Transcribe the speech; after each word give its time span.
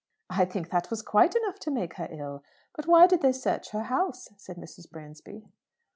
"I 0.31 0.45
think 0.45 0.71
that 0.71 0.89
was 0.89 1.03
quite 1.03 1.35
enough 1.35 1.59
to 1.59 1.69
make 1.69 1.97
her 1.97 2.07
ill! 2.09 2.43
But 2.75 2.87
why 2.87 3.05
did 3.05 3.21
they 3.21 3.31
search 3.33 3.69
her 3.69 3.83
house?" 3.83 4.29
said 4.35 4.57
Mrs. 4.57 4.89
Bransby. 4.89 5.45